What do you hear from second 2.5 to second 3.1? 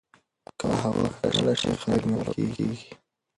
کېږي.